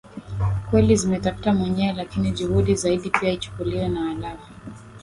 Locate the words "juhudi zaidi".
2.31-3.09